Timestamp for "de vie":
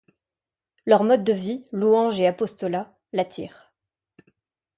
1.23-1.67